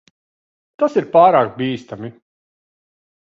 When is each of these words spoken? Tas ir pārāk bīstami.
Tas 0.83 0.95
ir 1.01 1.05
pārāk 1.17 1.53
bīstami. 1.59 2.11